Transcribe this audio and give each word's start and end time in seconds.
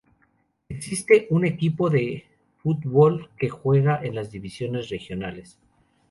Existe 0.67 1.27
un 1.29 1.45
equipo 1.45 1.91
de 1.91 2.25
fútbol 2.57 3.29
que 3.37 3.49
juega 3.49 4.01
en 4.03 4.15
las 4.15 4.31
divisiones 4.31 4.89
regionales. 4.89 5.59